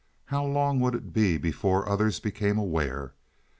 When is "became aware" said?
2.19-3.13